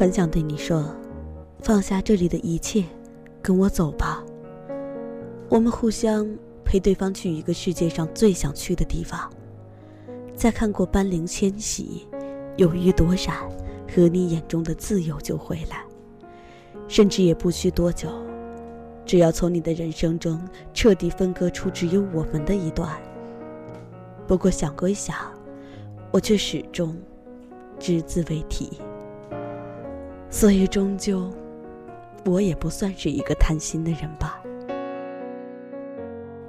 [0.00, 0.82] 很想对你说，
[1.58, 2.82] 放下这里的一切，
[3.42, 4.24] 跟我走吧。
[5.50, 6.26] 我们互相
[6.64, 9.30] 陪对方去一个世界上最想去的地方。
[10.34, 12.08] 再看过斑羚迁徙，
[12.56, 13.46] 犹豫躲闪，
[13.94, 15.84] 和你眼中的自由就回来。
[16.88, 18.08] 甚至也不需多久，
[19.04, 20.40] 只要从你的人生中
[20.72, 22.90] 彻底分割出只有我们的一段。
[24.26, 25.14] 不过想归想，
[26.10, 26.96] 我却始终
[27.78, 28.80] 只字未提。
[30.32, 31.28] 所以终究，
[32.24, 34.40] 我也不算是一个贪心的人吧。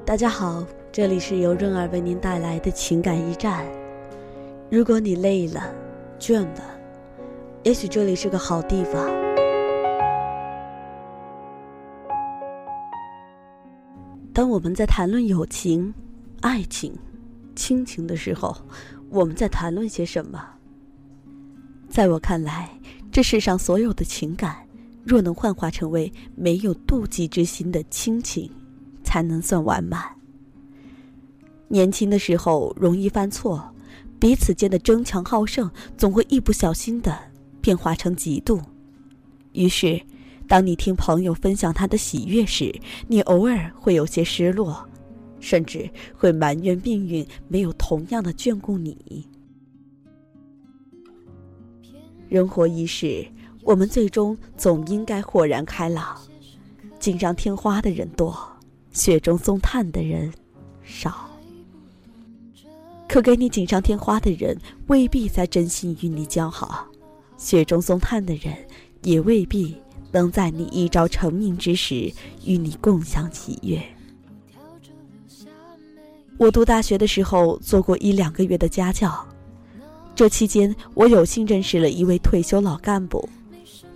[0.06, 3.66] 大家好，这里是由润儿为您带来的情感驿站。
[4.70, 5.74] 如果你累了、
[6.20, 6.62] 倦了，
[7.64, 9.10] 也许这里是个好地方。
[14.32, 15.92] 当我们在谈论友情、
[16.42, 16.94] 爱情、
[17.56, 18.56] 亲情的时候，
[19.10, 20.40] 我们在谈论些什么？
[21.90, 22.70] 在我看来，
[23.12, 24.66] 这世上所有的情感，
[25.04, 28.50] 若能幻化成为没有妒忌之心的亲情，
[29.04, 30.02] 才能算完满。
[31.68, 33.74] 年轻的时候容易犯错，
[34.20, 37.18] 彼此间的争强好胜，总会一不小心的
[37.60, 38.62] 变化成嫉妒，
[39.54, 40.02] 于是。
[40.48, 44.86] 当你听朋友分享他的喜悦时，你偶尔会有些失落，
[45.40, 49.26] 甚至会埋怨命运没有同样的眷顾你。
[52.32, 53.28] 人活一世，
[53.62, 56.18] 我们最终总应该豁然开朗。
[56.98, 58.34] 锦上添花的人多，
[58.94, 60.32] 雪中送炭的人
[60.82, 61.30] 少。
[63.10, 64.58] 可给你锦上添花的人，
[64.88, 66.88] 未必在真心与你交好；
[67.38, 68.56] 雪中送炭的人，
[69.04, 69.76] 也未必。
[70.14, 73.82] 能在你一朝成名之时与你共享喜悦。
[76.38, 79.26] 我读大学的时候做过一两个月的家教，
[80.16, 83.28] 这期间我有幸认识了一位退休老干部，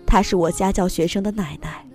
[0.06, 1.86] 她是我家教学生的奶奶。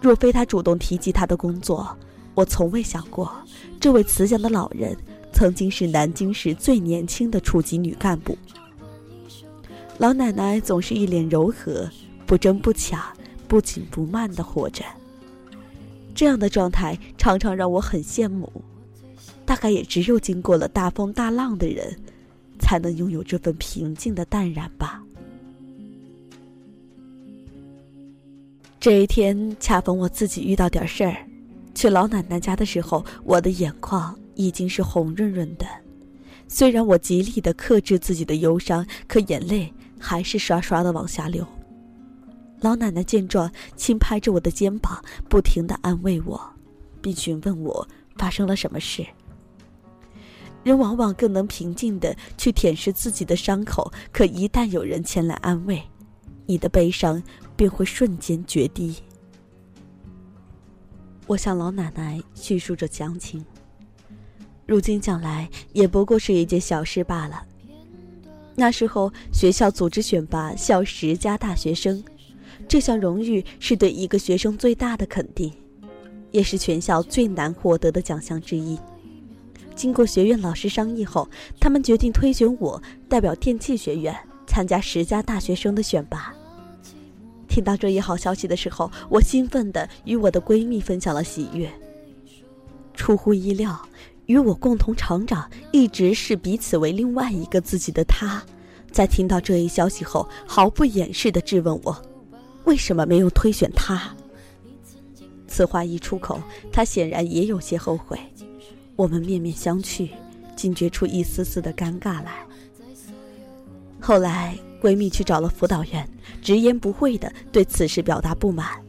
[0.00, 1.96] 若非她主动提及她的工作，
[2.34, 3.30] 我从未想过
[3.78, 4.96] 这位慈祥的老人
[5.32, 8.36] 曾经是南京市最年轻的处级女干部。
[9.98, 11.88] 老奶奶总是一脸柔和，
[12.26, 13.00] 不争不抢。
[13.46, 14.82] 不紧不慢的活着，
[16.12, 18.50] 这样的状态常常让我很羡慕。
[19.44, 21.96] 大概也只有经过了大风大浪的人，
[22.64, 25.02] 才能拥有这份平静的淡然吧。
[28.80, 31.14] 这一天恰逢我自己遇到点事儿，
[31.74, 35.66] 去老奶奶家的时候，我的眼眶已经是红润润的。
[36.48, 41.46] 虽然我极力的克制自己的忧伤，可眼泪还是刷刷的往下流。
[42.60, 46.40] 老奶奶见状，轻拍着我的肩膀，不停的安慰我，
[47.02, 47.86] 并询问我
[48.16, 49.06] 发生了什么事。
[50.64, 55.80] 人往往更能平静的去舔舐自己的伤口，可一旦有人前来安慰，
[56.46, 57.22] 你的悲伤
[57.54, 58.96] 便会瞬间决堤。
[61.26, 63.44] 我向老奶奶叙述着详情，
[64.66, 67.44] 如今想来，也不过是一件小事罢了。
[68.56, 72.02] 那时候学校组织选拔校十佳大学生。
[72.66, 75.52] 这项荣誉是对一个学生最大的肯定，
[76.30, 78.78] 也是全校最难获得的奖项之一。
[79.74, 81.28] 经过学院老师商议后，
[81.60, 84.14] 他们决定推选我代表电气学院
[84.46, 86.32] 参加十佳大学生的选拔。
[87.48, 91.70] 听到这一好消息的时候，我兴奋地与我的闺蜜分享了喜悦。
[92.94, 93.80] 出乎意料，
[94.26, 98.42] 与我共同成长、一直视彼此为另外一个自己的他，
[98.90, 102.02] 在听到这一消息后，毫不掩饰地质问我。
[102.64, 104.14] 为什么没有推选他？
[105.46, 106.40] 此话一出口，
[106.72, 108.18] 他显然也有些后悔。
[108.96, 110.08] 我们面面相觑，
[110.54, 112.46] 惊觉出一丝丝的尴尬来。
[114.00, 116.08] 后来，闺蜜去找了辅导员，
[116.42, 118.80] 直言不讳地对此事表达不满。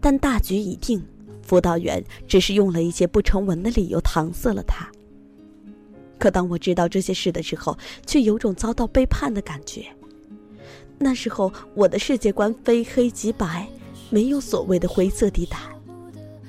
[0.00, 1.02] 但大局已定，
[1.42, 4.86] 辅导员只是用了一些不成文的理由搪塞了她。
[6.18, 9.86] 可当我知道这些事的时候，却有种遭到背叛的感觉。
[10.98, 13.68] 那时候，我的世界观非黑即白，
[14.10, 15.58] 没有所谓的灰色地带，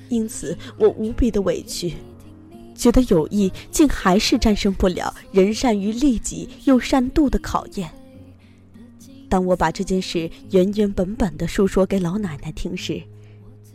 [0.09, 1.95] 因此我无比的委屈，
[2.77, 7.89] 觉得友谊竟还是战胜不了人善于利己又善妒的考验。
[9.27, 13.01] 当我把这件事原原本本的述说给老奶奶听时，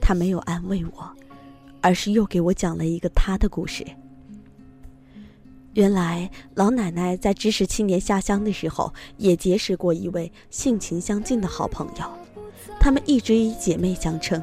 [0.00, 1.10] 她没有安慰我，
[1.82, 3.84] 而是又给我讲了一个她的故事。
[5.74, 12.04] 原来老奶奶在知识青年下乡的时候，也结识过一位性情相近的好朋友，
[12.78, 14.42] 他们一直以姐妹相称，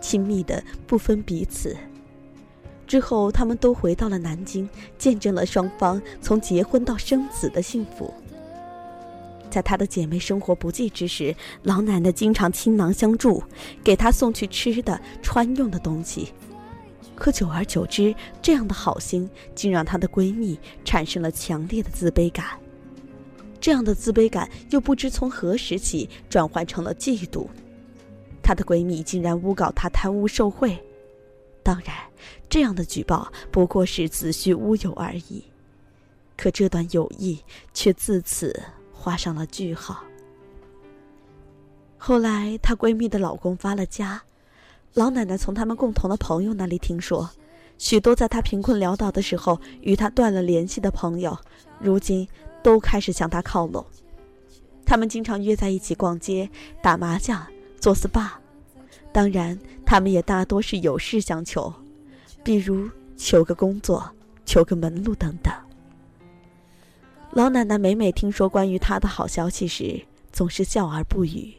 [0.00, 1.76] 亲密的不分彼此。
[2.90, 8.12] 之后，他们都回到了南京，见证了双方从结婚到生子的幸福。
[9.48, 11.32] 在她的姐妹生活不济之时，
[11.62, 13.44] 老奶奶经常倾囊相助，
[13.84, 16.32] 给她送去吃的、穿用的东西。
[17.14, 22.44] 可久而久之，这样的好心竟让她的闺蜜产生了强烈的自卑感。
[23.60, 27.46] 这样的自卑感又不知从何时起转换成了嫉妒。
[28.42, 30.76] 她的闺蜜竟然诬告她贪污受贿。
[31.62, 31.94] 当然，
[32.50, 35.44] 这样的举报不过是子虚乌有而已。
[36.36, 37.38] 可这段友谊
[37.72, 38.62] 却自此
[38.92, 40.02] 画上了句号。
[41.96, 44.22] 后来，她闺蜜的老公发了家。
[44.94, 47.30] 老奶奶从他们共同的朋友那里听说，
[47.78, 51.38] 许多在她贫困潦倒的时候与她断了联系的朋友，
[51.78, 52.26] 如今
[52.62, 53.84] 都开始向她靠拢。
[54.84, 56.50] 他们经常约在一起逛街、
[56.82, 57.46] 打麻将、
[57.78, 58.30] 做 SPA，
[59.12, 59.56] 当然，
[59.86, 61.72] 他们也大多是有事相求，
[62.42, 64.10] 比如求个工作、
[64.44, 65.52] 求个门路等等。
[67.32, 70.00] 老奶奶每每听说关于她的好消息时，
[70.32, 71.54] 总是笑而不语。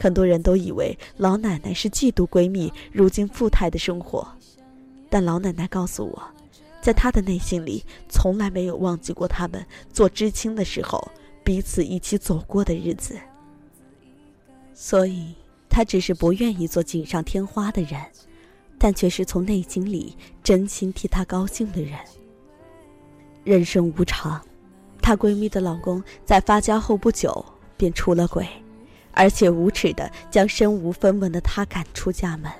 [0.00, 4.26] 很多人都以为老奶奶是嫉妒闺蜜如今富态的生活，
[5.08, 6.22] 但老奶奶告诉我，
[6.80, 11.10] 在她的内心里从来没有忘记过他们做知青的时候
[11.44, 13.16] 彼此一起走过的日子。
[14.72, 15.34] 所以，
[15.68, 18.00] 她只是不愿意做锦上添花的人，
[18.80, 21.98] 但却是从内心里真心替她高兴的人。
[23.44, 24.40] 人生无常，
[25.02, 27.44] 她闺蜜的老公在发家后不久
[27.76, 28.48] 便出了轨。
[29.12, 32.50] 而且无耻的将身无分文的她赶出家门。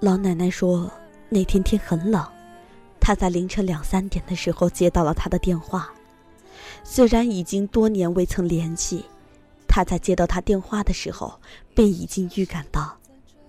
[0.00, 0.90] 老奶奶说，
[1.28, 2.24] 那天天很冷，
[3.00, 5.92] 她在凌晨两三点的时候接到了他的电话。
[6.84, 9.04] 虽然已经多年未曾联系，
[9.66, 11.38] 她在接到他电话的时候，
[11.74, 12.96] 便已经预感到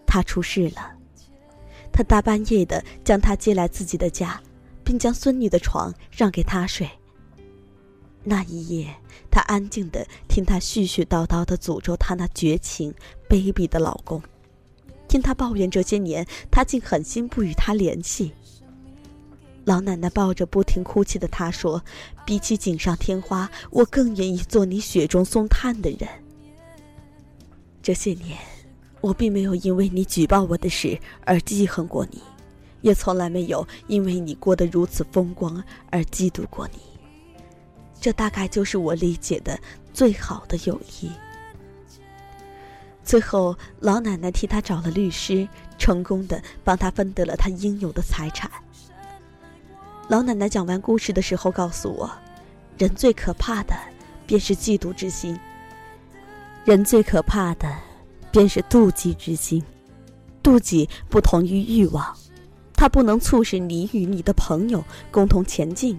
[0.05, 0.93] 他出事了。
[1.95, 4.41] 他大半夜的将她接来自己的家，
[4.83, 6.89] 并将孙女的床让给她睡。
[8.21, 8.93] 那一夜，
[9.31, 12.93] 她安静的听他絮絮叨叨的诅咒她那绝情、
[13.29, 14.21] 卑鄙的老公，
[15.07, 18.33] 听他抱怨这些年他竟狠心不与他联系。
[19.63, 21.81] 老奶奶抱着不停哭泣的他说
[22.25, 26.09] ：“比起锦上添花，我更愿意做你雪中送炭的人。
[27.81, 28.37] 这些年，
[29.05, 32.19] 我并没有因为你举报我的事而记恨过你，
[32.81, 36.79] 也从来没有因为你过得如此风光而嫉妒过你。”
[38.01, 39.59] 这大概就是我理解的
[39.93, 41.11] 最好的友谊。
[43.03, 45.47] 最后，老奶奶替他找了律师，
[45.77, 48.49] 成功的帮他分得了他应有的财产。
[50.07, 52.09] 老奶奶讲完故事的时候告诉我，
[52.79, 53.75] 人最可怕的
[54.25, 55.39] 便是嫉妒之心。
[56.63, 57.71] 人最可怕的
[58.35, 59.63] 便是妒忌之心。
[60.43, 62.13] 妒忌不同于欲望，
[62.73, 65.97] 它不能促使你与你的朋友共同前进。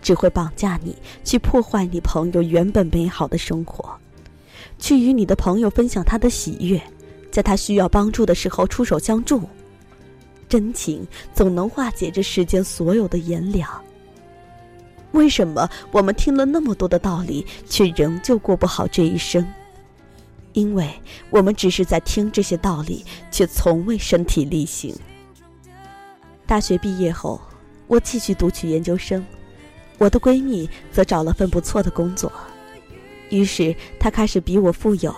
[0.00, 3.92] 只会绑架你，去破坏你朋友原本美好的生活，
[4.78, 6.80] 去与你的朋友分享他的喜悦，
[7.32, 9.42] 在他需要帮助的时候出手相助。
[10.48, 13.68] 真情总能化解这世间所有的炎凉。
[15.10, 19.44] 为什么我们听了那么多的道理，却仍旧过不好这一生？
[20.52, 20.88] 因为
[21.30, 24.94] 我们只是在听这些道理，却从未身体力行。
[26.46, 27.40] 大学毕业后，
[27.86, 29.24] 我继续读取研究生。
[29.98, 32.30] 我的闺蜜则找了份不错的工作，
[33.30, 35.14] 于是她开始比我富有。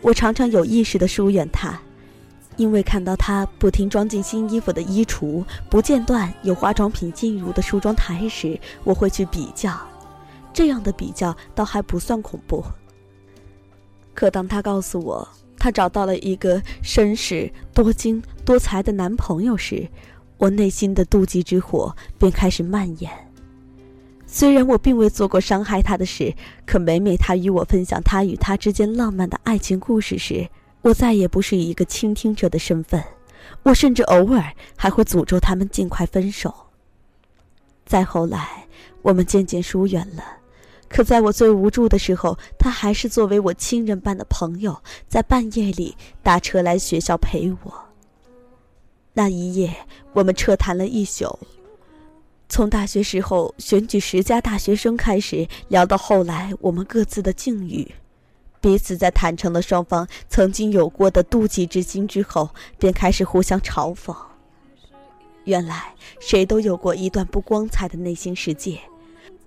[0.00, 1.78] 我常常有意识地疏远她，
[2.56, 9.78] 因为看到她不停装进新衣服的衣橱，不间断有化妆品进入的梳妆台时，我会去比较。
[10.52, 12.64] 这样的比较倒还不算恐怖。
[14.14, 15.26] 可当她告诉我
[15.56, 19.88] 她找到了一个绅士、多金、多才的男朋友时，
[20.38, 23.10] 我内心的妒忌之火便开始蔓延。
[24.26, 30.48] 虽然我并未做过伤害他的事，可每每他与我分享他与他之间浪漫的爱情故事时，
[30.80, 33.04] 我再也不是一个倾听者的身份，
[33.62, 36.52] 我甚至偶尔还会诅咒他们尽快分手。
[37.84, 38.66] 再后来，
[39.02, 40.24] 我们渐渐疏远了，
[40.92, 44.76] 可在我最无助的时候，他还是作为我亲人般的朋友，
[45.08, 47.72] 在半夜里打车来学校陪我。
[49.14, 49.74] 那一夜，
[50.12, 51.38] 我们彻谈了一宿。
[52.50, 57.90] 从大学时候选举十佳大学生开始，聊到后来我们各自的境遇，
[58.60, 64.14] 彼此在坦诚了双方曾经有过的妒忌之心之后，便开始互相嘲讽。
[65.44, 68.78] 原来谁都有过一段不光彩的内心世界，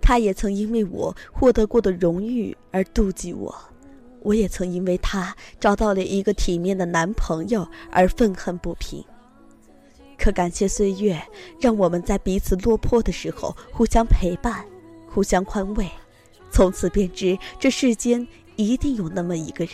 [0.05, 3.55] 他也曾因为我获得过的荣誉而妒忌我，
[4.21, 9.03] 我也曾因为他找到了一个体面的男朋友而愤恨不平。
[10.15, 11.19] 可感谢岁月，
[11.59, 14.63] 让我们在彼此落魄的时候互相陪伴，
[15.09, 15.89] 互相宽慰，
[16.51, 19.73] 从此便知这世间一定有那么一个人，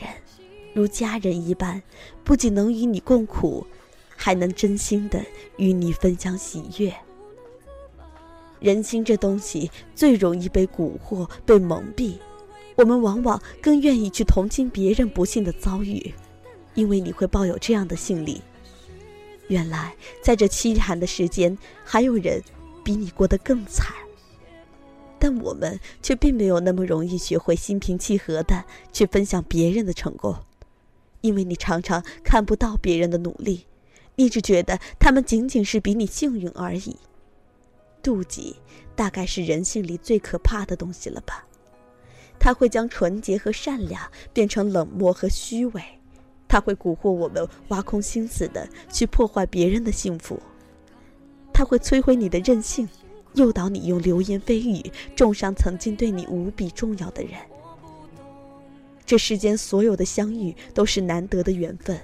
[0.74, 1.84] 如家人一般，
[2.24, 3.68] 不仅能与你共苦，
[4.16, 5.22] 还能真心的
[5.58, 6.94] 与你分享喜悦。
[8.62, 12.14] 人心这东西最容易被蛊惑、被蒙蔽，
[12.76, 16.14] 我们往往更愿意去同情别人不幸的遭遇，
[16.76, 18.40] 因为你会抱有这样的心理：
[19.48, 22.42] 原来在这凄寒的世间，还有人
[22.84, 23.88] 比你过得更惨。
[25.18, 28.64] 但我们却并没有那么容易学会心平气和的
[28.94, 30.36] 去分享别人的成功，
[31.22, 33.66] 因为你常常看不到别人的努力，
[34.16, 36.98] 你只觉得他们仅仅是比你幸运而已。
[38.04, 38.56] 妒忌
[38.96, 41.46] 大概是人性里最可怕的东西了吧？
[42.40, 44.02] 它会将纯洁和善良
[44.34, 45.84] 变成冷漠和虚伪，
[46.48, 50.40] 它会蛊惑我们挖空心思的去破坏别人的幸福，
[51.54, 52.90] 它会摧毁你的任性，
[53.36, 57.34] 诱导你用流言蜚语重伤曾经对你无比重要的人。
[59.06, 62.00] 这世间所有的相遇都是难得的缘分，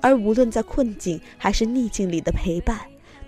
[0.00, 2.80] 而无论在困境还是逆境里的陪伴，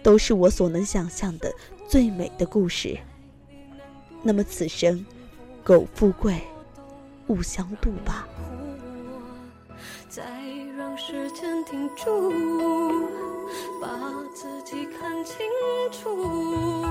[0.03, 1.53] 都是我所能想象的。
[1.89, 2.99] 最美的故事。
[4.23, 5.05] 那么此生，
[5.63, 6.41] 苟富贵，
[7.29, 8.27] 勿相妒吧。
[10.09, 10.23] 再
[10.77, 12.33] 让时间停住，
[13.81, 13.89] 把
[14.35, 15.37] 自己看清
[15.93, 16.83] 楚，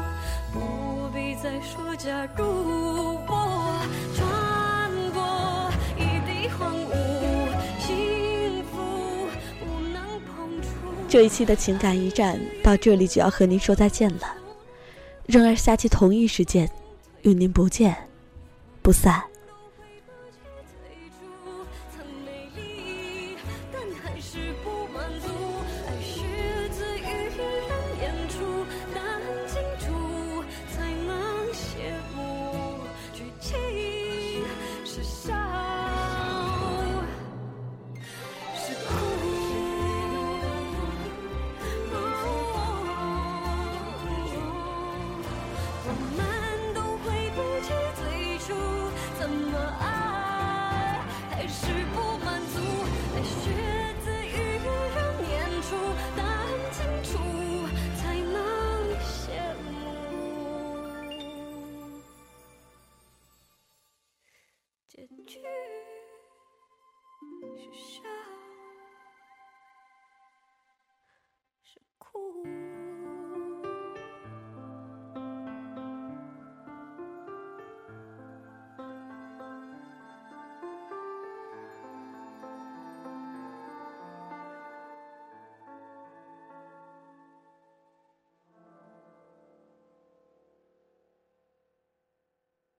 [0.53, 2.45] 不必再说假如。
[3.27, 3.81] 我
[4.15, 6.91] 穿过一地荒芜，
[7.79, 9.27] 幸福
[9.59, 10.67] 不能碰触。
[11.09, 14.44] 这一期的情感驿站到这里就要和您说再见了。
[15.25, 16.69] 仍而下期同一时间，
[17.23, 17.95] 与您不见
[18.81, 19.23] 不散。